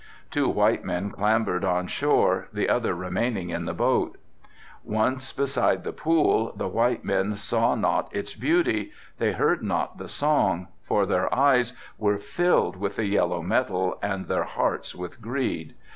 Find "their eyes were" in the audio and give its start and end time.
11.05-12.17